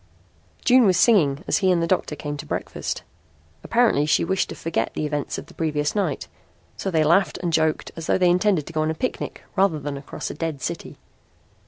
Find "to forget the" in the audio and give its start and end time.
4.49-5.05